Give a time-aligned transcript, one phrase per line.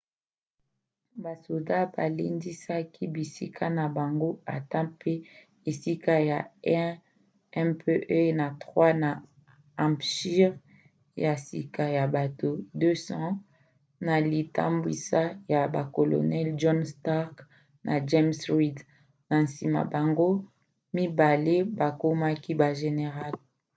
[1.23, 5.13] basoda balendisaki bisika na bango ata mpe
[5.69, 6.39] esika ya
[7.59, 7.93] 1 mpe
[8.39, 9.09] ya 3 na
[9.79, 10.53] hampshire
[11.23, 13.35] ya sika ya bato 200
[14.05, 17.35] na litambwisi ya bacolonels john stark
[17.87, 18.77] na james reed
[19.29, 20.29] na nsima bango
[20.95, 23.33] mibale bakomaki bagénéral